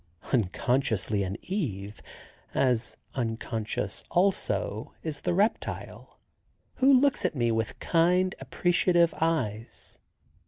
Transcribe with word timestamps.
Unconsciously 0.33 1.21
an 1.21 1.37
Eve, 1.43 2.01
as 2.55 2.97
unconscious, 3.13 4.03
also, 4.09 4.95
is 5.03 5.21
the 5.21 5.33
reptile, 5.35 6.19
who 6.77 6.91
looks 6.91 7.23
at 7.23 7.35
me 7.35 7.51
with 7.51 7.77
kind, 7.77 8.33
appreciative 8.39 9.13
eyes. 9.21 9.99